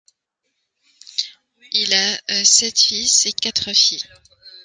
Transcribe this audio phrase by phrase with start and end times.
[1.73, 4.03] Il a sept fils et quatre filles.